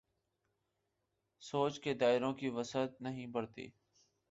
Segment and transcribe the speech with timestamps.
[1.41, 3.69] سوچ کے دائروں کی وسعت نہیں بڑھی۔